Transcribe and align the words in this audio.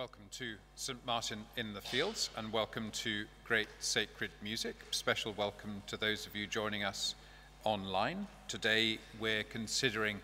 Welcome 0.00 0.30
to 0.38 0.54
St. 0.76 0.98
Martin 1.04 1.44
in 1.58 1.74
the 1.74 1.82
Fields 1.82 2.30
and 2.34 2.50
welcome 2.50 2.90
to 2.92 3.26
Great 3.44 3.68
Sacred 3.80 4.30
Music. 4.42 4.74
Special 4.92 5.34
welcome 5.34 5.82
to 5.88 5.98
those 5.98 6.26
of 6.26 6.34
you 6.34 6.46
joining 6.46 6.84
us 6.84 7.14
online. 7.64 8.26
Today 8.48 8.98
we're 9.20 9.44
considering 9.44 10.18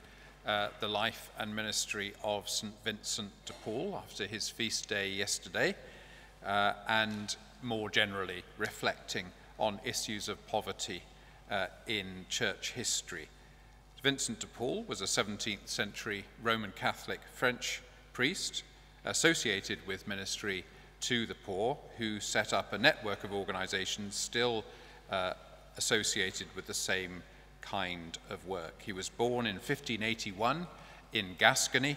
uh, 0.46 0.68
the 0.80 0.88
life 0.88 1.30
and 1.38 1.54
ministry 1.54 2.14
of 2.24 2.48
St. 2.48 2.72
Vincent 2.84 3.30
de 3.44 3.52
Paul 3.52 4.00
after 4.02 4.26
his 4.26 4.48
feast 4.48 4.88
day 4.88 5.10
yesterday 5.10 5.74
uh, 6.42 6.72
and 6.88 7.36
more 7.62 7.90
generally 7.90 8.44
reflecting 8.56 9.26
on 9.58 9.78
issues 9.84 10.30
of 10.30 10.46
poverty 10.46 11.02
uh, 11.50 11.66
in 11.86 12.24
church 12.30 12.72
history. 12.72 13.28
Vincent 14.02 14.40
de 14.40 14.46
Paul 14.46 14.84
was 14.88 15.02
a 15.02 15.04
17th 15.04 15.68
century 15.68 16.24
Roman 16.42 16.72
Catholic 16.74 17.20
French 17.34 17.82
priest 18.14 18.62
associated 19.06 19.78
with 19.86 20.06
ministry 20.06 20.64
to 21.00 21.26
the 21.26 21.34
poor, 21.34 21.78
who 21.98 22.20
set 22.20 22.52
up 22.52 22.72
a 22.72 22.78
network 22.78 23.24
of 23.24 23.32
organizations 23.32 24.14
still 24.14 24.64
uh, 25.10 25.32
associated 25.76 26.46
with 26.54 26.66
the 26.66 26.74
same 26.74 27.22
kind 27.60 28.18
of 28.30 28.46
work. 28.46 28.74
He 28.78 28.92
was 28.92 29.08
born 29.08 29.46
in 29.46 29.56
1581 29.56 30.66
in 31.12 31.34
Gascony, 31.38 31.96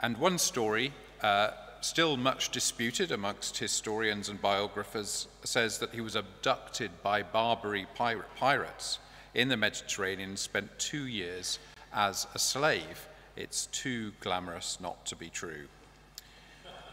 and 0.00 0.16
one 0.16 0.38
story, 0.38 0.92
uh, 1.22 1.50
still 1.80 2.16
much 2.16 2.50
disputed 2.50 3.12
amongst 3.12 3.58
historians 3.58 4.28
and 4.28 4.40
biographers, 4.40 5.28
says 5.44 5.78
that 5.78 5.94
he 5.94 6.00
was 6.00 6.16
abducted 6.16 6.90
by 7.02 7.22
Barbary 7.22 7.86
pirate 7.94 8.34
pirates 8.36 8.98
in 9.34 9.48
the 9.48 9.56
Mediterranean, 9.56 10.30
and 10.30 10.38
spent 10.38 10.78
two 10.78 11.06
years 11.06 11.58
as 11.92 12.26
a 12.34 12.38
slave. 12.38 13.08
It's 13.36 13.66
too 13.66 14.12
glamorous 14.20 14.78
not 14.80 15.04
to 15.06 15.16
be 15.16 15.28
true. 15.28 15.66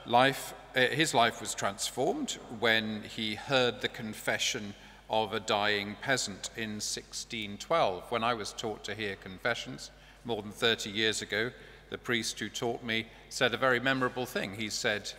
Life, 0.06 0.56
uh, 0.75 0.88
his 0.88 1.13
life 1.13 1.42
was 1.42 1.53
transformed 1.53 2.31
when 2.59 3.03
he 3.03 3.36
heard 3.36 3.81
the 3.81 3.88
confession 3.88 4.74
of 5.12 5.33
a 5.33 5.39
dying 5.39 5.95
peasant 6.01 6.50
in 6.56 6.80
1612. 6.80 8.09
When 8.09 8.24
I 8.24 8.33
was 8.33 8.51
taught 8.53 8.83
to 8.86 8.95
hear 8.95 9.15
confessions 9.15 9.92
more 10.25 10.42
than 10.42 10.51
30 10.51 10.89
years 10.89 11.21
ago, 11.21 11.51
the 11.92 12.00
priest 12.00 12.39
who 12.39 12.50
taught 12.50 12.83
me 12.83 13.06
said 13.30 13.53
a 13.53 13.57
very 13.57 13.80
memorable 13.80 14.25
thing. 14.25 14.56
He 14.56 14.69
said, 14.69 15.12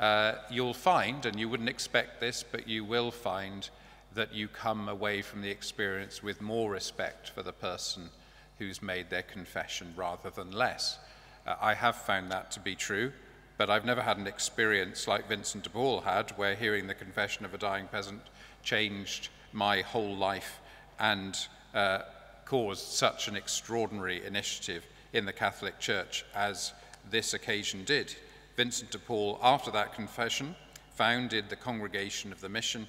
uh, 0.00 0.34
You'll 0.50 0.74
find, 0.74 1.26
and 1.26 1.38
you 1.38 1.48
wouldn't 1.48 1.68
expect 1.68 2.20
this, 2.20 2.42
but 2.42 2.66
you 2.66 2.84
will 2.84 3.12
find 3.12 3.68
that 4.14 4.34
you 4.34 4.48
come 4.48 4.88
away 4.88 5.22
from 5.22 5.42
the 5.42 5.50
experience 5.50 6.22
with 6.22 6.40
more 6.40 6.70
respect 6.70 7.30
for 7.30 7.42
the 7.42 7.52
person 7.52 8.08
who's 8.58 8.82
made 8.82 9.10
their 9.10 9.22
confession 9.22 9.92
rather 9.96 10.30
than 10.30 10.50
less. 10.50 10.98
Uh, 11.46 11.54
I 11.60 11.74
have 11.74 11.96
found 11.96 12.32
that 12.32 12.50
to 12.52 12.60
be 12.60 12.74
true. 12.74 13.12
But 13.56 13.70
I've 13.70 13.84
never 13.84 14.02
had 14.02 14.18
an 14.18 14.26
experience 14.26 15.06
like 15.06 15.28
Vincent 15.28 15.64
de 15.64 15.70
Paul 15.70 16.00
had, 16.00 16.30
where 16.32 16.54
hearing 16.54 16.86
the 16.86 16.94
confession 16.94 17.44
of 17.44 17.54
a 17.54 17.58
dying 17.58 17.86
peasant 17.86 18.22
changed 18.62 19.28
my 19.52 19.82
whole 19.82 20.16
life 20.16 20.58
and 20.98 21.38
uh, 21.72 22.00
caused 22.44 22.86
such 22.86 23.28
an 23.28 23.36
extraordinary 23.36 24.24
initiative 24.24 24.84
in 25.12 25.24
the 25.24 25.32
Catholic 25.32 25.78
Church 25.78 26.24
as 26.34 26.72
this 27.10 27.34
occasion 27.34 27.84
did. 27.84 28.14
Vincent 28.56 28.90
de 28.90 28.98
Paul, 28.98 29.38
after 29.42 29.70
that 29.70 29.94
confession, 29.94 30.54
founded 30.94 31.48
the 31.48 31.56
Congregation 31.56 32.32
of 32.32 32.40
the 32.40 32.48
Mission, 32.48 32.86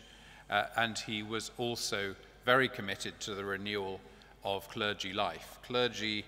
uh, 0.49 0.65
and 0.77 0.97
he 0.97 1.23
was 1.23 1.51
also 1.57 2.15
very 2.43 2.69
committed 2.69 3.19
to 3.19 3.33
the 3.33 3.45
renewal 3.45 3.99
of 4.43 4.67
clergy 4.69 5.13
life. 5.13 5.59
Clergy 5.65 6.25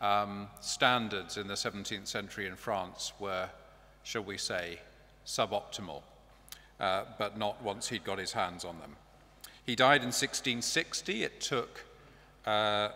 um, 0.00 0.48
standards 0.60 1.36
in 1.36 1.48
the 1.48 1.54
17th 1.54 2.06
century 2.06 2.46
in 2.46 2.56
France 2.56 3.12
were 3.18 3.48
shall 4.04 4.22
we 4.22 4.38
say, 4.38 4.78
suboptimal, 5.26 6.02
uh, 6.78 7.04
but 7.18 7.36
not 7.36 7.62
once 7.62 7.88
he'd 7.88 8.04
got 8.04 8.18
his 8.18 8.32
hands 8.32 8.64
on 8.64 8.78
them. 8.78 8.96
He 9.64 9.74
died 9.74 10.02
in 10.02 10.08
1660. 10.08 11.24
It 11.24 11.40
took, 11.40 11.84
uh, 12.46 12.90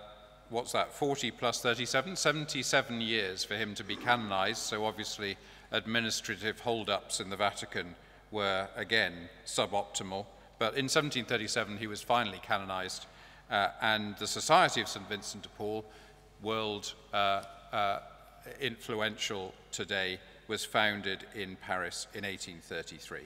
what's 0.51 0.73
that, 0.73 0.93
40 0.93 1.31
plus 1.33 1.61
37, 1.61 2.15
77 2.15 3.01
years 3.01 3.43
for 3.43 3.55
him 3.55 3.75
to 3.75 3.83
be 3.83 3.97
canonized, 3.97 4.61
so 4.61 4.85
obviously 4.85 5.37
administrative 5.73 6.61
hold-ups 6.61 7.21
in 7.21 7.31
the 7.31 7.37
Vatican 7.37 7.95
were, 8.31 8.69
again, 8.77 9.29
suboptimal. 9.47 10.27
But 10.59 10.75
in 10.75 10.85
1737, 10.85 11.79
he 11.79 11.87
was 11.87 12.03
finally 12.03 12.41
canonized, 12.43 13.07
uh, 13.51 13.69
and 13.81 14.17
the 14.19 14.27
Society 14.27 14.83
of 14.83 14.89
St. 14.89 15.09
Vincent 15.09 15.45
de 15.45 15.49
Paul, 15.51 15.85
world 16.43 16.93
uh, 17.13 17.43
uh, 17.73 18.01
influential 18.61 19.55
today, 19.73 20.19
was 20.49 20.65
founded 20.65 21.25
in 21.35 21.57
Paris 21.57 22.07
in 22.15 22.25
1833. 22.25 23.21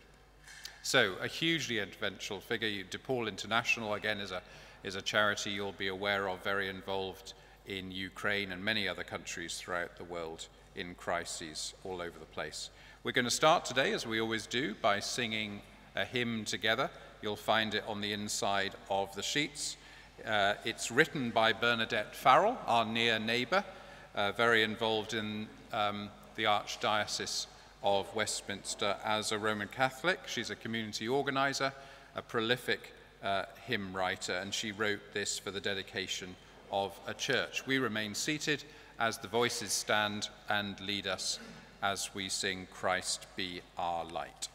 So 0.83 1.15
a 1.21 1.29
hugely 1.29 1.79
influential 1.79 2.41
figure. 2.41 2.83
De 2.83 2.99
Paul 2.99 3.29
International, 3.29 3.95
again, 3.95 4.19
is 4.19 4.33
a, 4.33 4.43
is 4.83 4.97
a 4.97 5.03
charity 5.03 5.51
you'll 5.51 5.73
be 5.73 5.89
aware 5.89 6.29
of, 6.29 6.43
very 6.43 6.69
involved 6.69 7.35
in 7.67 7.93
Ukraine 7.93 8.51
and 8.51 8.65
many 8.65 8.89
other 8.89 9.05
countries 9.05 9.57
throughout 9.57 9.97
the 9.97 10.05
world 10.05 10.49
in 10.75 10.95
crises 10.97 11.75
all 11.85 12.03
over 12.03 12.19
the 12.19 12.27
place. 12.27 12.71
We're 13.05 13.13
going 13.13 13.25
to 13.25 13.31
start 13.31 13.65
today, 13.65 13.93
as 13.93 14.07
we 14.07 14.21
always 14.21 14.47
do, 14.47 14.75
by 14.83 14.99
singing 14.99 15.61
a 15.95 16.05
hymn 16.05 16.45
together. 16.45 16.91
You'll 17.21 17.37
find 17.37 17.75
it 17.75 17.85
on 17.87 18.01
the 18.01 18.13
inside 18.13 18.75
of 18.91 19.15
the 19.15 19.23
sheets. 19.23 19.77
Uh, 20.27 20.55
it's 20.65 20.91
written 20.91 21.31
by 21.31 21.53
Bernadette 21.53 22.15
Farrell, 22.15 22.59
our 22.67 22.85
near 22.85 23.19
neighbour, 23.21 23.65
uh, 24.15 24.33
very 24.33 24.63
involved 24.63 25.15
in 25.15 25.47
um, 25.73 26.11
the 26.37 26.45
Archdiocese 26.45 27.47
of 27.83 28.15
Westminster 28.15 28.97
as 29.05 29.33
a 29.33 29.39
Roman 29.39 29.69
Catholic. 29.69 30.21
She's 30.27 30.51
a 30.51 30.57
community 30.57 31.09
organizer, 31.09 31.73
a 32.15 32.23
prolific 32.23 32.93
uh, 33.23 33.45
hymn 33.67 33.93
writer, 33.93 34.35
and 34.35 34.53
she 34.53 34.73
wrote 34.73 35.01
this 35.13 35.39
for 35.39 35.51
the 35.51 35.61
dedication 35.61 36.35
of 36.71 36.99
a 37.07 37.15
church. 37.15 37.67
We 37.67 37.79
remain 37.79 38.15
seated 38.15 38.65
as 38.99 39.19
the 39.19 39.29
voices 39.29 39.73
stand 39.73 40.29
and 40.49 40.81
lead 40.81 41.07
us 41.07 41.39
as 41.83 42.15
we 42.15 42.29
sing 42.29 42.69
Christ 42.73 43.27
be 43.37 43.61
our 43.77 44.05
light. 44.05 44.49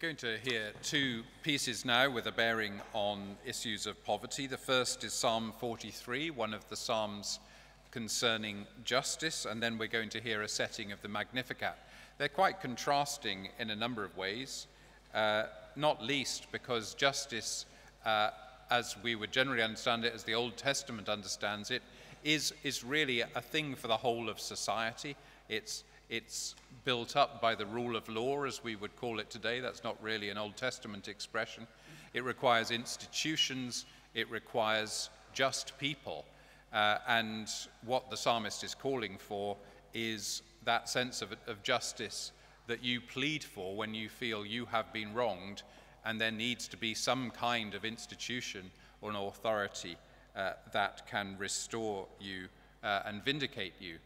Going 0.00 0.16
to 0.16 0.38
hear 0.38 0.72
two 0.82 1.22
pieces 1.42 1.84
now 1.84 2.08
with 2.08 2.26
a 2.26 2.32
bearing 2.32 2.80
on 2.94 3.36
issues 3.44 3.86
of 3.86 4.02
poverty. 4.02 4.46
The 4.46 4.56
first 4.56 5.04
is 5.04 5.12
Psalm 5.12 5.52
43, 5.58 6.30
one 6.30 6.54
of 6.54 6.66
the 6.70 6.76
Psalms 6.76 7.38
concerning 7.90 8.64
justice, 8.82 9.44
and 9.44 9.62
then 9.62 9.76
we're 9.76 9.88
going 9.88 10.08
to 10.08 10.18
hear 10.18 10.40
a 10.40 10.48
setting 10.48 10.90
of 10.90 11.02
the 11.02 11.08
Magnificat. 11.08 11.74
They're 12.16 12.30
quite 12.30 12.62
contrasting 12.62 13.50
in 13.58 13.68
a 13.68 13.76
number 13.76 14.02
of 14.02 14.16
ways, 14.16 14.68
uh, 15.14 15.44
not 15.76 16.02
least 16.02 16.46
because 16.50 16.94
justice, 16.94 17.66
uh, 18.06 18.30
as 18.70 18.96
we 19.02 19.16
would 19.16 19.32
generally 19.32 19.62
understand 19.62 20.06
it, 20.06 20.14
as 20.14 20.24
the 20.24 20.34
Old 20.34 20.56
Testament 20.56 21.10
understands 21.10 21.70
it, 21.70 21.82
is, 22.24 22.54
is 22.62 22.82
really 22.82 23.20
a 23.20 23.42
thing 23.42 23.74
for 23.74 23.88
the 23.88 23.98
whole 23.98 24.30
of 24.30 24.40
society. 24.40 25.14
It's 25.50 25.84
it's 26.10 26.56
built 26.84 27.16
up 27.16 27.40
by 27.40 27.54
the 27.54 27.64
rule 27.64 27.96
of 27.96 28.08
law, 28.08 28.44
as 28.44 28.62
we 28.64 28.74
would 28.74 28.96
call 28.96 29.20
it 29.20 29.30
today. 29.30 29.60
That's 29.60 29.84
not 29.84 30.02
really 30.02 30.28
an 30.28 30.36
Old 30.36 30.56
Testament 30.56 31.06
expression. 31.06 31.66
It 32.12 32.24
requires 32.24 32.72
institutions, 32.72 33.86
it 34.14 34.28
requires 34.28 35.08
just 35.32 35.78
people. 35.78 36.24
Uh, 36.72 36.98
and 37.08 37.48
what 37.84 38.10
the 38.10 38.16
psalmist 38.16 38.64
is 38.64 38.74
calling 38.74 39.18
for 39.18 39.56
is 39.94 40.42
that 40.64 40.88
sense 40.88 41.22
of, 41.22 41.32
of 41.46 41.62
justice 41.62 42.32
that 42.66 42.82
you 42.82 43.00
plead 43.00 43.42
for 43.42 43.76
when 43.76 43.94
you 43.94 44.08
feel 44.08 44.44
you 44.44 44.66
have 44.66 44.92
been 44.92 45.14
wronged, 45.14 45.62
and 46.04 46.20
there 46.20 46.32
needs 46.32 46.66
to 46.68 46.76
be 46.76 46.92
some 46.92 47.30
kind 47.30 47.74
of 47.74 47.84
institution 47.84 48.70
or 49.00 49.10
an 49.10 49.16
authority 49.16 49.96
uh, 50.36 50.52
that 50.72 51.06
can 51.08 51.36
restore 51.38 52.06
you 52.20 52.48
uh, 52.82 53.02
and 53.04 53.24
vindicate 53.24 53.74
you. 53.80 53.96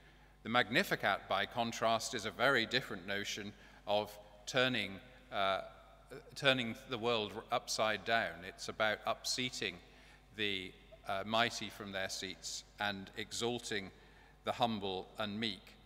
The 0.45 0.51
Magnificat, 0.51 1.23
by 1.27 1.47
contrast, 1.47 2.15
is 2.15 2.27
a 2.27 2.31
very 2.31 2.67
different 2.67 3.07
notion 3.07 3.55
of 3.87 4.13
turning, 4.45 4.91
uh, 5.33 5.63
turning 6.35 6.75
the 6.91 6.99
world 6.99 7.33
upside 7.51 8.05
down. 8.05 8.45
It's 8.47 8.69
about 8.69 9.03
upseating 9.07 9.73
the 10.37 10.71
uh, 11.09 11.23
mighty 11.25 11.71
from 11.71 11.93
their 11.93 12.11
seats 12.11 12.65
and 12.79 13.11
exalting 13.17 13.91
the 14.45 14.53
humble 14.53 15.09
and 15.17 15.41
meek. 15.41 15.77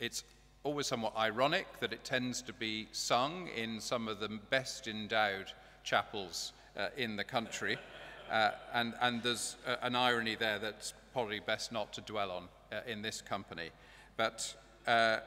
It's 0.00 0.24
always 0.62 0.86
somewhat 0.86 1.14
ironic 1.18 1.66
that 1.80 1.92
it 1.92 2.04
tends 2.04 2.40
to 2.40 2.54
be 2.54 2.88
sung 2.92 3.48
in 3.54 3.82
some 3.82 4.08
of 4.08 4.18
the 4.18 4.30
best 4.48 4.88
endowed 4.88 5.52
chapels 5.82 6.54
uh, 6.74 6.86
in 6.96 7.16
the 7.16 7.24
country. 7.24 7.76
Uh, 8.32 8.52
and, 8.72 8.94
and 9.02 9.22
there's 9.22 9.56
uh, 9.66 9.76
an 9.82 9.94
irony 9.94 10.36
there 10.36 10.58
that's 10.58 10.94
probably 11.12 11.40
best 11.40 11.70
not 11.70 11.92
to 11.92 12.00
dwell 12.00 12.30
on 12.30 12.48
in 12.86 13.02
this 13.02 13.20
company. 13.20 13.70
But 14.16 14.54
uh, 14.86 15.18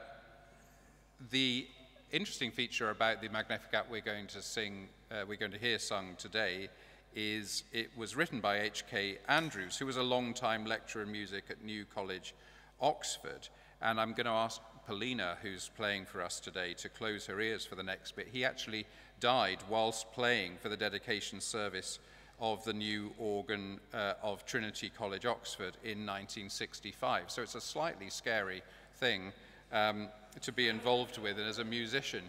the 1.30 1.66
interesting 2.12 2.50
feature 2.50 2.90
about 2.90 3.20
the 3.20 3.28
Magnificat 3.28 3.86
we're 3.90 4.00
going 4.00 4.26
to 4.28 4.42
sing, 4.42 4.88
uh, 5.10 5.24
we're 5.28 5.36
going 5.36 5.52
to 5.52 5.58
hear 5.58 5.78
sung 5.78 6.14
today, 6.18 6.68
is 7.14 7.64
it 7.72 7.90
was 7.96 8.16
written 8.16 8.40
by 8.40 8.60
H.K. 8.60 9.18
Andrews, 9.28 9.76
who 9.76 9.86
was 9.86 9.96
a 9.96 10.02
long-time 10.02 10.64
lecturer 10.64 11.02
in 11.02 11.12
music 11.12 11.44
at 11.50 11.64
New 11.64 11.84
College, 11.84 12.34
Oxford. 12.80 13.48
And 13.82 14.00
I'm 14.00 14.12
going 14.12 14.26
to 14.26 14.32
ask 14.32 14.60
Polina, 14.86 15.36
who's 15.42 15.70
playing 15.76 16.06
for 16.06 16.22
us 16.22 16.40
today, 16.40 16.74
to 16.74 16.88
close 16.88 17.26
her 17.26 17.40
ears 17.40 17.64
for 17.64 17.74
the 17.74 17.82
next 17.82 18.16
bit. 18.16 18.28
He 18.32 18.44
actually 18.44 18.86
died 19.20 19.58
whilst 19.68 20.12
playing 20.12 20.52
for 20.62 20.68
the 20.68 20.76
dedication 20.76 21.40
service 21.40 21.98
of 22.40 22.64
the 22.64 22.72
new 22.72 23.12
organ 23.18 23.80
uh, 23.92 24.14
of 24.22 24.44
Trinity 24.46 24.90
College, 24.90 25.26
Oxford, 25.26 25.76
in 25.82 26.06
1965. 26.06 27.30
So 27.30 27.42
it's 27.42 27.54
a 27.54 27.60
slightly 27.60 28.10
scary 28.10 28.62
thing 28.96 29.32
um, 29.72 30.08
to 30.40 30.52
be 30.52 30.68
involved 30.68 31.18
with 31.18 31.38
as 31.38 31.58
a 31.58 31.64
musician. 31.64 32.22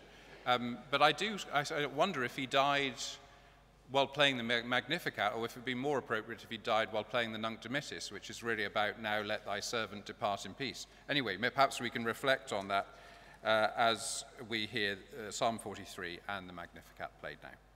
Um, 0.45 0.77
but 0.89 1.01
I 1.01 1.11
do 1.11 1.37
I, 1.53 1.63
I 1.75 1.85
wonder 1.85 2.23
if 2.23 2.35
he 2.35 2.45
died 2.45 2.95
while 3.91 4.07
playing 4.07 4.37
the 4.37 4.43
Magnificat, 4.43 5.33
or 5.35 5.45
if 5.45 5.51
it 5.51 5.57
would 5.57 5.65
be 5.65 5.73
more 5.73 5.97
appropriate 5.97 6.43
if 6.43 6.49
he 6.49 6.57
died 6.57 6.89
while 6.91 7.03
playing 7.03 7.31
the 7.31 7.39
Nunc 7.39 7.61
Dimittis, 7.61 8.11
which 8.11 8.29
is 8.29 8.43
really 8.43 8.65
about 8.65 9.01
now 9.01 9.21
let 9.21 9.45
thy 9.45 9.59
servant 9.59 10.05
depart 10.05 10.45
in 10.45 10.53
peace. 10.53 10.85
Anyway, 11.09 11.37
perhaps 11.37 11.81
we 11.81 11.89
can 11.89 12.03
reflect 12.03 12.53
on 12.53 12.67
that 12.67 12.87
uh, 13.43 13.67
as 13.75 14.25
we 14.47 14.67
hear 14.67 14.97
uh, 15.27 15.31
Psalm 15.31 15.57
43 15.57 16.19
and 16.29 16.47
the 16.47 16.53
Magnificat 16.53 17.09
played 17.19 17.37
now. 17.41 17.68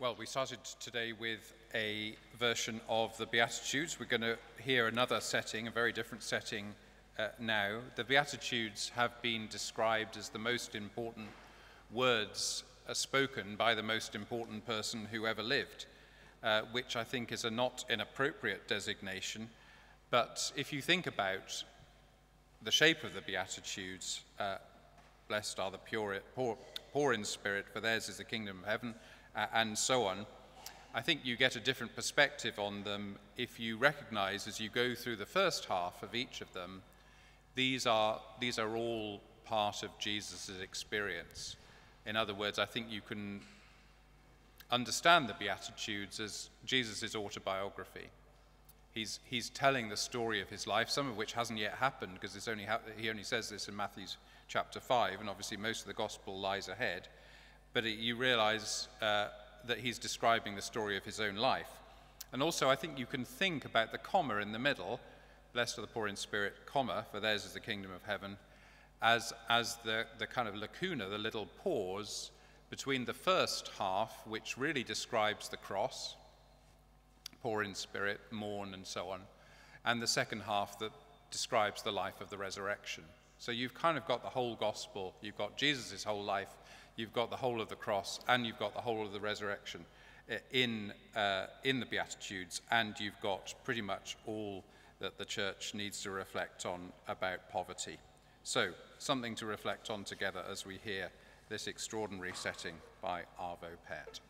Well, 0.00 0.16
we 0.18 0.24
started 0.24 0.64
today 0.80 1.12
with 1.12 1.52
a 1.74 2.14
version 2.38 2.80
of 2.88 3.14
the 3.18 3.26
Beatitudes. 3.26 4.00
We're 4.00 4.06
going 4.06 4.22
to 4.22 4.38
hear 4.58 4.86
another 4.86 5.20
setting, 5.20 5.68
a 5.68 5.70
very 5.70 5.92
different 5.92 6.22
setting 6.22 6.74
uh, 7.18 7.28
now. 7.38 7.80
The 7.96 8.04
Beatitudes 8.04 8.92
have 8.96 9.20
been 9.20 9.46
described 9.48 10.16
as 10.16 10.30
the 10.30 10.38
most 10.38 10.74
important 10.74 11.28
words 11.92 12.64
uh, 12.88 12.94
spoken 12.94 13.56
by 13.56 13.74
the 13.74 13.82
most 13.82 14.14
important 14.14 14.64
person 14.64 15.06
who 15.10 15.26
ever 15.26 15.42
lived, 15.42 15.84
uh, 16.42 16.62
which 16.72 16.96
I 16.96 17.04
think 17.04 17.30
is 17.30 17.44
a 17.44 17.50
not 17.50 17.84
inappropriate 17.90 18.68
designation. 18.68 19.50
But 20.08 20.50
if 20.56 20.72
you 20.72 20.80
think 20.80 21.08
about 21.08 21.62
the 22.62 22.72
shape 22.72 23.04
of 23.04 23.12
the 23.12 23.20
Beatitudes, 23.20 24.22
uh, 24.38 24.56
blessed 25.28 25.60
are 25.60 25.70
the 25.70 25.76
pure, 25.76 26.20
poor, 26.34 26.56
poor 26.90 27.12
in 27.12 27.22
spirit, 27.22 27.66
for 27.70 27.80
theirs 27.80 28.08
is 28.08 28.16
the 28.16 28.24
kingdom 28.24 28.60
of 28.60 28.64
heaven 28.66 28.94
uh, 29.34 29.46
and 29.52 29.76
so 29.76 30.04
on. 30.04 30.26
I 30.92 31.02
think 31.02 31.20
you 31.24 31.36
get 31.36 31.54
a 31.54 31.60
different 31.60 31.94
perspective 31.94 32.58
on 32.58 32.82
them 32.82 33.16
if 33.36 33.60
you 33.60 33.76
recognize 33.76 34.48
as 34.48 34.58
you 34.58 34.68
go 34.68 34.94
through 34.94 35.16
the 35.16 35.26
first 35.26 35.66
half 35.66 36.02
of 36.02 36.14
each 36.14 36.40
of 36.40 36.52
them, 36.52 36.82
these 37.54 37.86
are, 37.86 38.20
these 38.40 38.58
are 38.58 38.76
all 38.76 39.20
part 39.44 39.82
of 39.82 39.90
Jesus' 39.98 40.50
experience. 40.60 41.56
In 42.06 42.16
other 42.16 42.34
words, 42.34 42.58
I 42.58 42.66
think 42.66 42.86
you 42.90 43.00
can 43.00 43.40
understand 44.70 45.28
the 45.28 45.34
Beatitudes 45.34 46.18
as 46.18 46.50
Jesus' 46.64 47.14
autobiography. 47.14 48.08
He's, 48.92 49.20
he's 49.24 49.50
telling 49.50 49.88
the 49.88 49.96
story 49.96 50.40
of 50.40 50.48
his 50.48 50.66
life, 50.66 50.90
some 50.90 51.08
of 51.08 51.16
which 51.16 51.34
hasn't 51.34 51.58
yet 51.58 51.74
happened 51.74 52.14
because 52.14 52.48
only 52.48 52.64
ha- 52.64 52.80
he 52.96 53.10
only 53.10 53.22
says 53.22 53.48
this 53.48 53.68
in 53.68 53.76
Matthew 53.76 54.06
chapter 54.48 54.80
5, 54.80 55.20
and 55.20 55.28
obviously 55.28 55.56
most 55.56 55.82
of 55.82 55.86
the 55.86 55.94
gospel 55.94 56.40
lies 56.40 56.68
ahead 56.68 57.08
but 57.72 57.84
it, 57.84 57.98
you 57.98 58.16
realize 58.16 58.88
uh, 59.00 59.28
that 59.66 59.78
he's 59.78 59.98
describing 59.98 60.56
the 60.56 60.62
story 60.62 60.96
of 60.96 61.04
his 61.04 61.20
own 61.20 61.36
life. 61.36 61.70
And 62.32 62.42
also, 62.42 62.70
I 62.70 62.76
think 62.76 62.98
you 62.98 63.06
can 63.06 63.24
think 63.24 63.64
about 63.64 63.92
the 63.92 63.98
comma 63.98 64.36
in 64.36 64.52
the 64.52 64.58
middle, 64.58 65.00
blessed 65.52 65.78
are 65.78 65.82
the 65.82 65.86
poor 65.88 66.06
in 66.06 66.16
spirit, 66.16 66.54
comma, 66.66 67.04
for 67.10 67.20
theirs 67.20 67.44
is 67.44 67.52
the 67.52 67.60
kingdom 67.60 67.90
of 67.92 68.02
heaven, 68.04 68.36
as, 69.02 69.32
as 69.48 69.76
the, 69.84 70.06
the 70.18 70.26
kind 70.26 70.48
of 70.48 70.54
lacuna, 70.54 71.08
the 71.08 71.18
little 71.18 71.46
pause 71.62 72.30
between 72.68 73.04
the 73.04 73.14
first 73.14 73.70
half, 73.78 74.26
which 74.26 74.56
really 74.56 74.84
describes 74.84 75.48
the 75.48 75.56
cross, 75.56 76.14
poor 77.42 77.62
in 77.62 77.74
spirit, 77.74 78.20
mourn, 78.30 78.74
and 78.74 78.86
so 78.86 79.08
on, 79.08 79.20
and 79.84 80.00
the 80.00 80.06
second 80.06 80.42
half 80.42 80.78
that 80.78 80.92
describes 81.30 81.82
the 81.82 81.90
life 81.90 82.20
of 82.20 82.30
the 82.30 82.38
resurrection. 82.38 83.02
So 83.38 83.52
you've 83.52 83.74
kind 83.74 83.96
of 83.96 84.06
got 84.06 84.22
the 84.22 84.28
whole 84.28 84.54
gospel, 84.54 85.14
you've 85.20 85.38
got 85.38 85.56
Jesus' 85.56 86.04
whole 86.04 86.22
life 86.22 86.50
you've 87.00 87.12
got 87.14 87.30
the 87.30 87.36
whole 87.36 87.60
of 87.60 87.68
the 87.68 87.76
cross 87.76 88.20
and 88.28 88.46
you've 88.46 88.58
got 88.58 88.74
the 88.74 88.80
whole 88.80 89.04
of 89.04 89.12
the 89.12 89.20
resurrection 89.20 89.84
uh, 90.30 90.34
in, 90.52 90.92
uh, 91.16 91.46
in 91.64 91.80
the 91.80 91.86
Beatitudes, 91.86 92.60
and 92.70 92.94
you've 93.00 93.20
got 93.20 93.54
pretty 93.64 93.80
much 93.80 94.16
all 94.26 94.62
that 95.00 95.16
the 95.18 95.24
church 95.24 95.72
needs 95.74 96.02
to 96.02 96.10
reflect 96.10 96.66
on 96.66 96.92
about 97.08 97.50
poverty. 97.50 97.98
So, 98.44 98.70
something 98.98 99.34
to 99.36 99.46
reflect 99.46 99.90
on 99.90 100.04
together 100.04 100.42
as 100.50 100.66
we 100.66 100.78
hear 100.84 101.10
this 101.48 101.66
extraordinary 101.66 102.32
setting 102.34 102.74
by 103.02 103.22
Arvo 103.40 103.76
Pärt. 103.88 104.20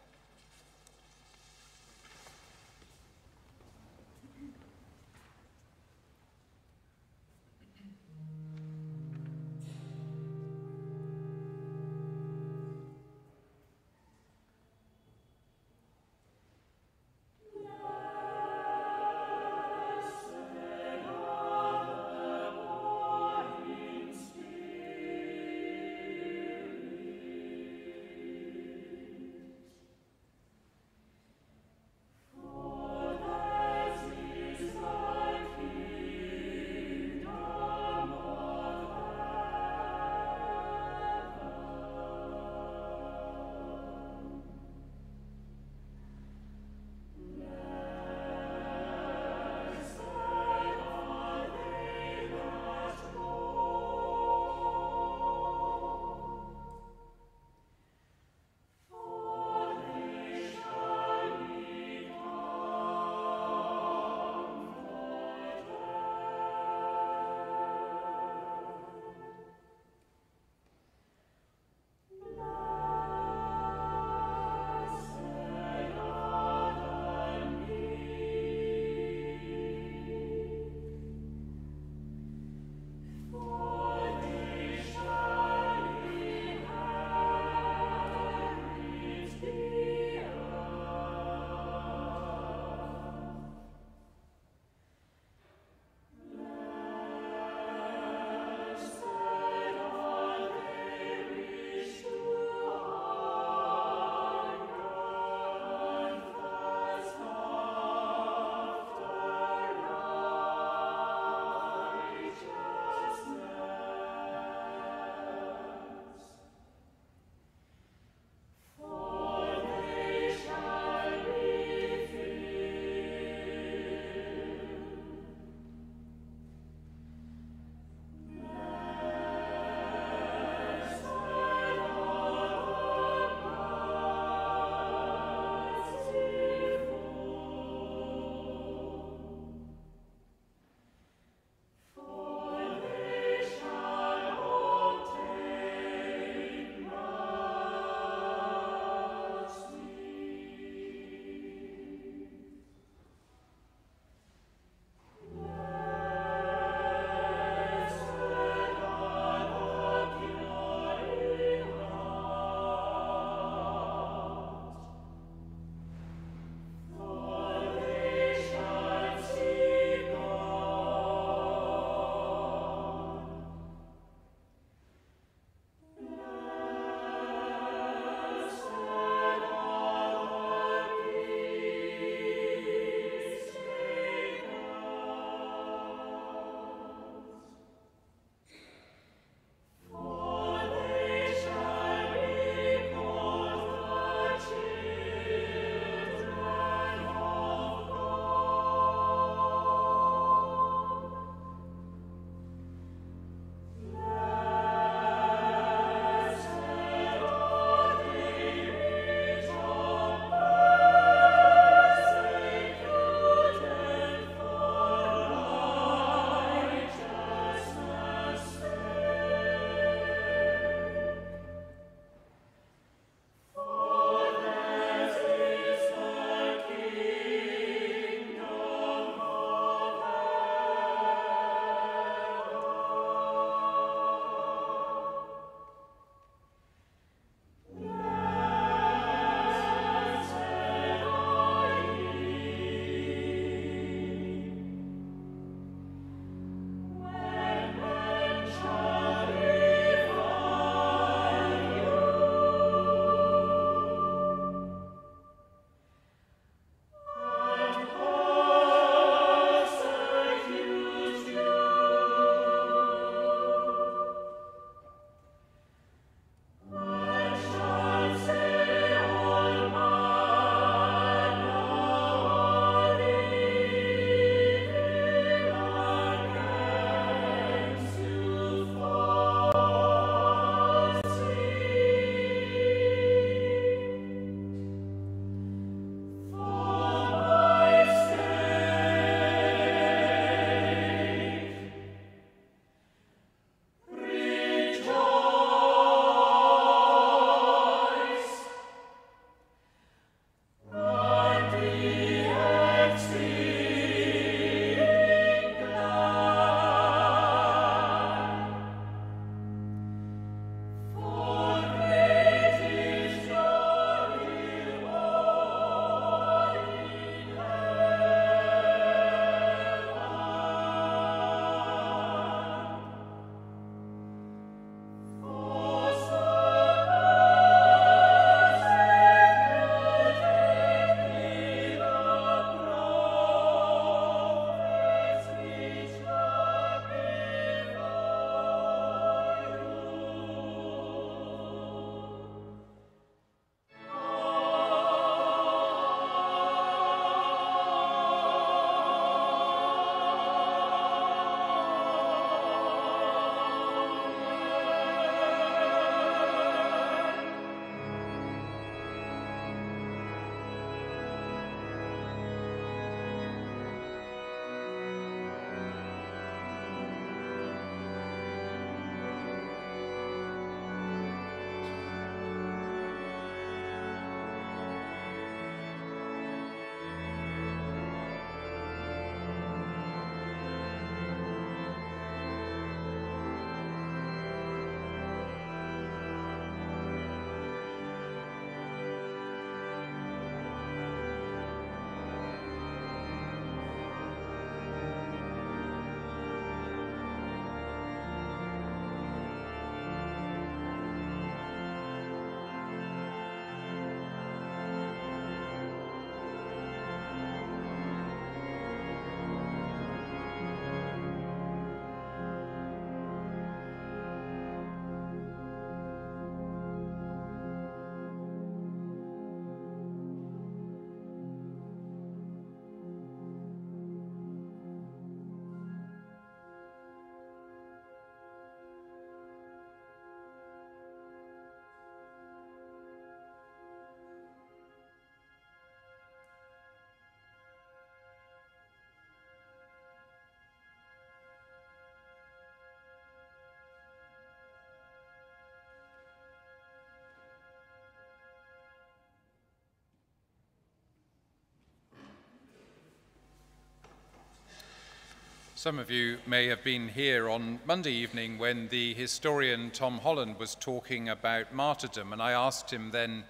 Some 455.61 455.79
of 455.79 455.91
you 455.91 456.17
may 456.27 456.47
have 456.47 456.65
been 456.65 456.89
here 456.89 457.29
on 457.29 457.61
Monday 457.67 457.93
evening 457.93 458.39
when 458.39 458.69
the 458.69 458.95
historian 458.95 459.71
Tom 459.71 459.99
Holland 459.99 460.39
was 460.39 460.55
talking 460.55 461.11
about 461.11 461.53
martyrdom, 461.53 462.15
and 462.15 462.23
I 462.23 462.33
asked 462.33 462.71
him 462.71 462.93
then 462.93 463.25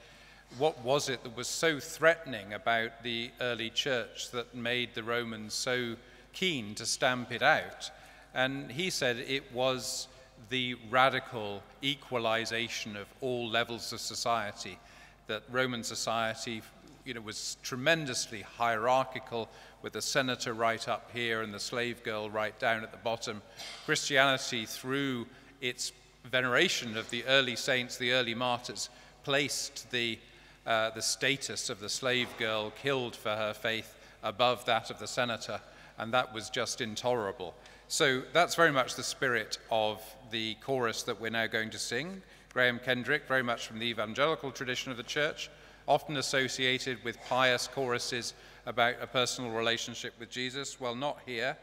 what 0.56 0.80
was 0.84 1.08
it 1.08 1.24
that 1.24 1.36
was 1.36 1.48
so 1.48 1.80
threatening 1.80 2.52
about 2.52 3.02
the 3.02 3.32
early 3.40 3.68
church 3.68 4.30
that 4.30 4.54
made 4.54 4.94
the 4.94 5.02
Romans 5.02 5.54
so 5.54 5.96
keen 6.32 6.76
to 6.76 6.86
stamp 6.86 7.32
it 7.32 7.42
out. 7.42 7.90
And 8.32 8.70
he 8.70 8.90
said 8.90 9.16
it 9.16 9.52
was 9.52 10.06
the 10.50 10.76
radical 10.88 11.64
equalization 11.82 12.94
of 12.96 13.08
all 13.20 13.48
levels 13.48 13.92
of 13.92 13.98
society, 13.98 14.78
that 15.26 15.42
Roman 15.50 15.82
society 15.82 16.62
you 17.04 17.14
know, 17.14 17.20
was 17.20 17.56
tremendously 17.62 18.42
hierarchical 18.42 19.48
with 19.82 19.92
the 19.94 20.02
senator 20.02 20.52
right 20.52 20.88
up 20.88 21.10
here 21.12 21.42
and 21.42 21.52
the 21.54 21.60
slave 21.60 22.02
girl 22.02 22.30
right 22.30 22.58
down 22.58 22.82
at 22.82 22.92
the 22.92 22.98
bottom. 22.98 23.42
Christianity, 23.86 24.66
through 24.66 25.26
its 25.60 25.92
veneration 26.30 26.96
of 26.96 27.08
the 27.10 27.24
early 27.24 27.56
saints, 27.56 27.96
the 27.96 28.12
early 28.12 28.34
martyrs, 28.34 28.90
placed 29.24 29.90
the, 29.90 30.18
uh, 30.66 30.90
the 30.90 31.02
status 31.02 31.70
of 31.70 31.80
the 31.80 31.88
slave 31.88 32.28
girl 32.38 32.70
killed 32.82 33.16
for 33.16 33.30
her 33.30 33.54
faith 33.54 33.96
above 34.22 34.64
that 34.66 34.90
of 34.90 34.98
the 34.98 35.06
senator, 35.06 35.60
and 35.98 36.12
that 36.12 36.32
was 36.32 36.50
just 36.50 36.80
intolerable. 36.80 37.54
So 37.88 38.22
that's 38.32 38.54
very 38.54 38.70
much 38.70 38.94
the 38.94 39.02
spirit 39.02 39.58
of 39.70 40.02
the 40.30 40.54
chorus 40.62 41.02
that 41.04 41.20
we're 41.20 41.30
now 41.30 41.46
going 41.46 41.70
to 41.70 41.78
sing. 41.78 42.22
Graham 42.52 42.78
Kendrick, 42.78 43.26
very 43.26 43.42
much 43.42 43.66
from 43.66 43.78
the 43.78 43.86
evangelical 43.86 44.50
tradition 44.50 44.90
of 44.90 44.96
the 44.96 45.02
church, 45.02 45.50
often 45.86 46.16
associated 46.16 47.02
with 47.04 47.20
pious 47.28 47.66
choruses 47.66 48.34
about 48.66 48.94
a 49.00 49.06
personal 49.06 49.50
relationship 49.50 50.14
with 50.18 50.30
Jesus. 50.30 50.80
Well, 50.80 50.94
not 50.94 51.18
here. 51.26 51.56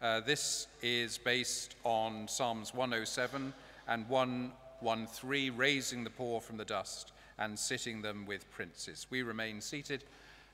Uh, 0.00 0.20
this 0.20 0.66
is 0.82 1.18
based 1.18 1.76
on 1.84 2.26
Psalms 2.28 2.74
107 2.74 3.52
and 3.88 4.08
113, 4.08 5.56
raising 5.56 6.04
the 6.04 6.10
poor 6.10 6.40
from 6.40 6.56
the 6.56 6.64
dust 6.64 7.12
and 7.38 7.58
sitting 7.58 8.02
them 8.02 8.26
with 8.26 8.50
princes. 8.50 9.06
We 9.10 9.22
remain 9.22 9.60
seated. 9.60 10.04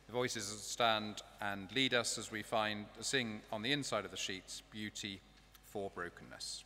The 0.07 0.13
voices 0.13 0.47
stand 0.47 1.23
and 1.41 1.69
lead 1.75 1.95
us 1.95 2.19
as 2.19 2.31
we 2.31 2.43
find 2.43 2.87
sing 3.01 3.41
on 3.53 3.63
the 3.63 3.73
inside 3.73 4.05
of 4.05 4.11
the 4.11 4.17
sheets, 4.17 4.63
beauty 4.71 5.21
for 5.67 5.91
brokenness. 5.95 6.65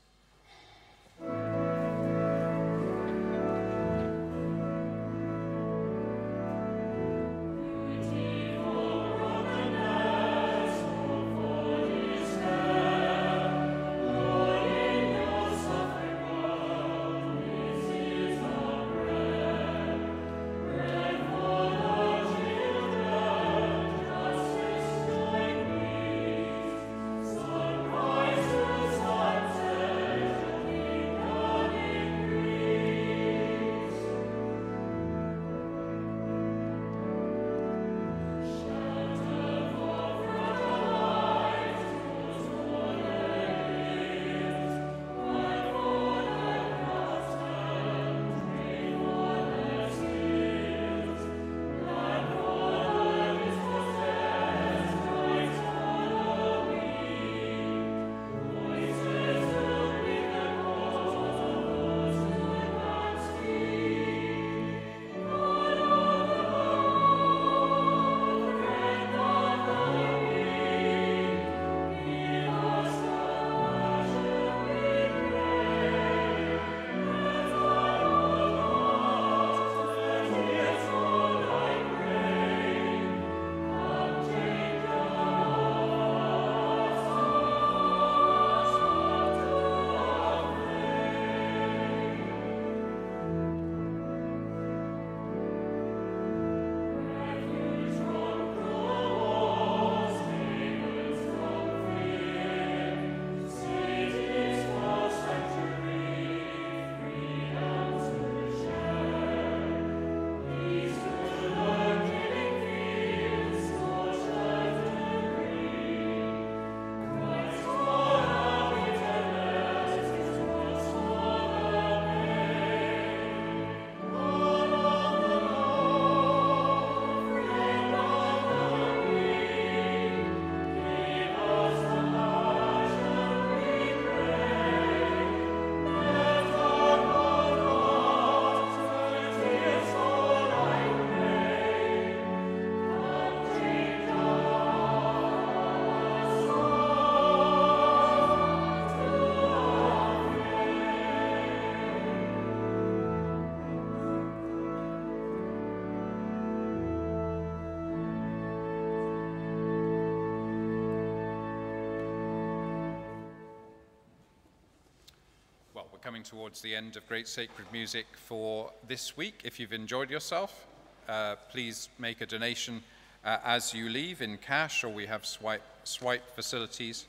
Coming 166.02 166.24
towards 166.24 166.60
the 166.60 166.74
end 166.74 166.96
of 166.96 167.06
Great 167.06 167.28
Sacred 167.28 167.66
Music 167.72 168.06
for 168.16 168.72
this 168.88 169.16
week. 169.16 169.42
If 169.44 169.60
you've 169.60 169.72
enjoyed 169.72 170.10
yourself, 170.10 170.66
uh, 171.08 171.36
please 171.48 171.90
make 171.96 172.20
a 172.20 172.26
donation 172.26 172.82
uh, 173.24 173.38
as 173.44 173.72
you 173.72 173.88
leave 173.88 174.20
in 174.20 174.36
cash, 174.38 174.82
or 174.82 174.88
we 174.88 175.06
have 175.06 175.24
swipe, 175.24 175.62
swipe 175.84 176.34
facilities, 176.34 177.06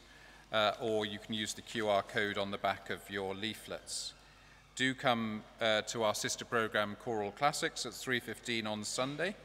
uh, 0.51 0.73
or 0.79 1.07
you 1.07 1.17
can 1.17 1.33
use 1.33 1.55
the 1.55 1.63
QR 1.63 2.07
code 2.07 2.37
on 2.37 2.51
the 2.51 2.57
back 2.59 2.91
of 2.91 2.99
your 3.09 3.33
leaflets. 3.33 4.13
Do 4.75 4.93
come 4.93 5.41
uh, 5.59 5.81
to 5.81 6.03
our 6.03 6.13
sister 6.13 6.45
program, 6.45 6.95
Choral 7.03 7.31
Classics, 7.31 7.87
at 7.87 7.93
3.15 7.93 8.67
on 8.67 8.83
Sunday. 8.83 9.35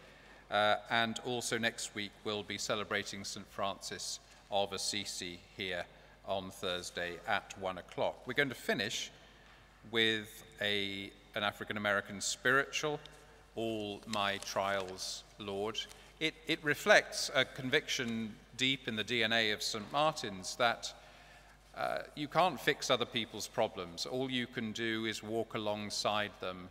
Uh, 0.50 0.76
and 0.90 1.20
also 1.24 1.56
next 1.56 1.94
week, 1.94 2.12
we'll 2.22 2.42
be 2.42 2.58
celebrating 2.58 3.24
St. 3.24 3.46
Francis 3.48 4.20
of 4.50 4.74
Assisi 4.74 5.40
here 5.56 5.84
on 6.26 6.50
Thursday 6.50 7.14
at 7.26 7.54
1 7.58 7.78
o'clock. 7.78 8.26
We're 8.26 8.34
going 8.34 8.50
to 8.50 8.54
finish 8.54 9.10
with 9.90 10.44
a, 10.60 11.10
an 11.34 11.42
African 11.42 11.76
American 11.76 12.20
spiritual, 12.20 13.00
All 13.56 14.00
My 14.06 14.38
Trials, 14.38 15.24
Lord. 15.38 15.78
It, 16.20 16.34
it 16.46 16.58
reflects 16.62 17.30
a 17.34 17.44
conviction 17.44 18.34
deep 18.56 18.88
in 18.88 18.96
the 18.96 19.04
DNA 19.04 19.52
of 19.54 19.62
St. 19.62 19.90
Martin's 19.92 20.56
that 20.56 20.92
uh, 21.76 21.98
you 22.16 22.26
can't 22.26 22.60
fix 22.60 22.90
other 22.90 23.04
people's 23.04 23.46
problems. 23.46 24.04
All 24.04 24.30
you 24.30 24.48
can 24.48 24.72
do 24.72 25.04
is 25.04 25.22
walk 25.22 25.54
alongside 25.54 26.32
them 26.40 26.68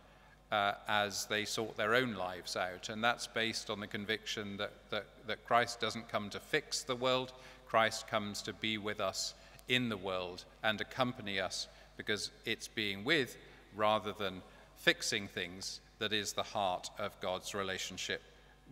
uh, 0.52 0.72
as 0.86 1.26
they 1.26 1.44
sort 1.44 1.76
their 1.76 1.94
own 1.94 2.14
lives 2.14 2.56
out. 2.56 2.90
And 2.90 3.02
that's 3.02 3.26
based 3.26 3.70
on 3.70 3.80
the 3.80 3.86
conviction 3.86 4.56
that, 4.58 4.72
that, 4.90 5.06
that 5.26 5.46
Christ 5.46 5.80
doesn't 5.80 6.08
come 6.08 6.30
to 6.30 6.40
fix 6.40 6.82
the 6.82 6.96
world, 6.96 7.32
Christ 7.66 8.06
comes 8.06 8.42
to 8.42 8.52
be 8.52 8.78
with 8.78 9.00
us 9.00 9.34
in 9.68 9.88
the 9.88 9.96
world 9.96 10.44
and 10.62 10.80
accompany 10.80 11.38
us 11.38 11.68
because 11.98 12.30
it's 12.46 12.68
being 12.68 13.04
with 13.04 13.36
rather 13.76 14.12
than 14.12 14.40
fixing 14.76 15.28
things 15.28 15.80
that 15.98 16.14
is 16.14 16.32
the 16.32 16.42
heart 16.42 16.88
of 16.98 17.20
God's 17.20 17.54
relationship 17.54 18.22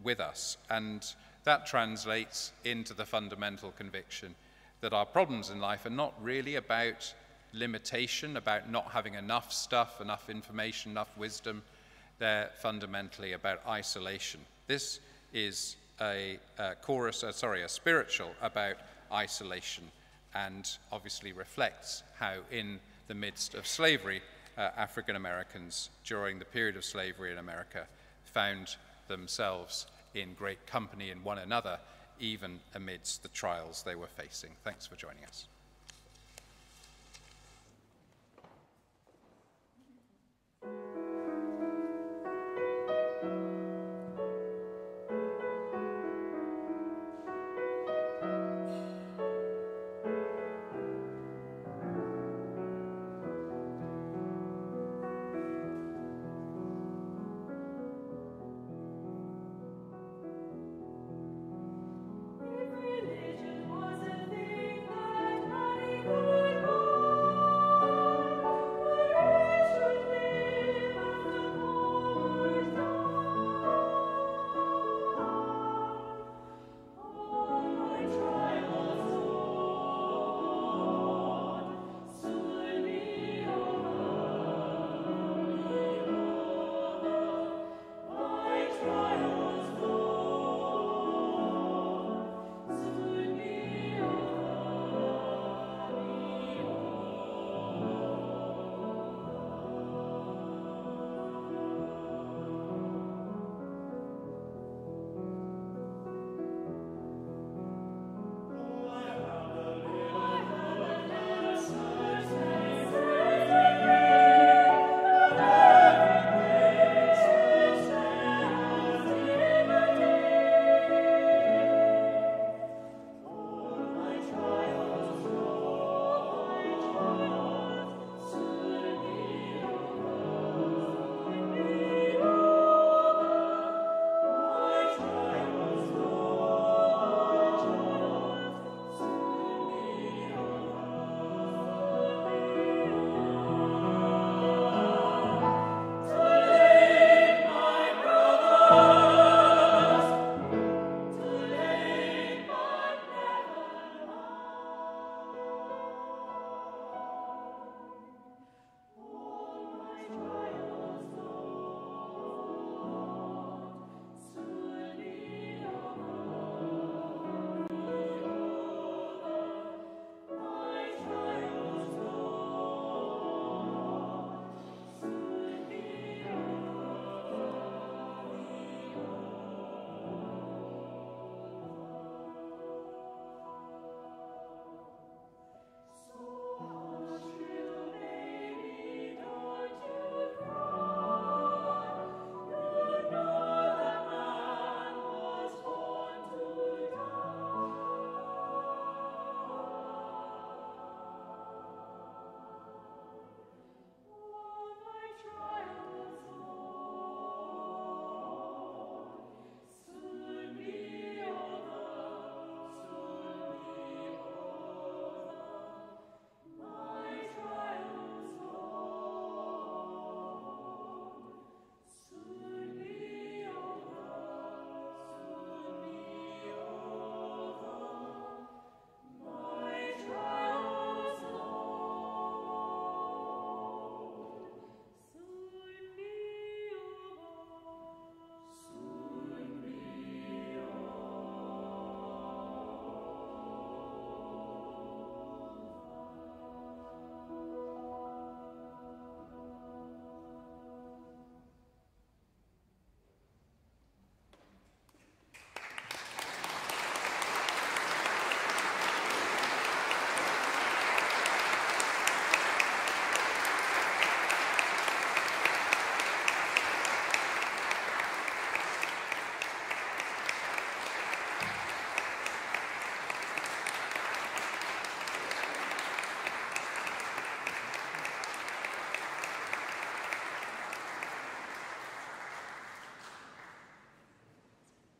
with 0.03 0.21
us. 0.21 0.57
And 0.71 1.05
that 1.45 1.67
translates 1.67 2.53
into 2.65 2.95
the 2.95 3.05
fundamental 3.05 3.73
conviction 3.73 4.35
that 4.81 4.93
our 4.93 5.05
problems 5.05 5.51
in 5.51 5.61
life 5.61 5.85
are 5.85 5.91
not 5.91 6.15
really 6.23 6.55
about 6.55 7.13
limitation, 7.53 8.37
about 8.37 8.71
not 8.71 8.91
having 8.91 9.15
enough 9.15 9.53
stuff, 9.53 10.01
enough 10.01 10.31
information, 10.31 10.93
enough 10.93 11.17
wisdom. 11.17 11.63
They're 12.19 12.51
fundamentally 12.61 13.33
about 13.33 13.61
isolation. 13.67 14.41
This 14.67 15.01
is 15.33 15.77
a, 16.01 16.39
a 16.59 16.75
chorus, 16.77 17.25
uh, 17.25 17.33
sorry, 17.33 17.63
a 17.63 17.69
spiritual 17.69 18.31
about 18.43 18.77
isolation 19.13 19.85
and 20.35 20.69
obviously 20.93 21.33
reflects 21.33 22.03
how 22.19 22.37
in 22.51 22.79
the 23.09 23.15
midst 23.15 23.55
of 23.55 23.67
slavery, 23.67 24.23
uh, 24.59 24.71
African 24.77 25.17
Americans 25.17 25.91
during 26.05 26.39
the 26.39 26.45
period 26.45 26.77
of 26.77 26.85
slavery 26.85 27.33
in 27.33 27.39
America 27.39 27.87
found 28.25 28.77
themselves 29.09 29.87
in 30.15 30.35
great 30.35 30.67
company 30.67 31.11
in 31.11 31.23
one 31.23 31.39
another, 31.39 31.79
even 32.19 32.59
amidst 32.75 33.23
the 33.23 33.29
trials 33.29 33.83
they 33.83 33.95
were 33.95 34.07
facing. 34.07 34.51
Thanks 34.65 34.87
for 34.87 34.97
joining 34.97 35.25
us. 35.25 35.47